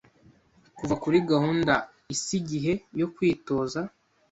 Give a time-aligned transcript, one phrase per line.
[0.77, 1.73] Kuva kuri gahunda
[2.13, 3.81] isa igihe yo kwitoza